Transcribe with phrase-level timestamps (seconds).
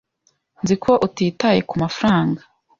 [0.63, 2.41] Nzi ko utitaye kumafaranga.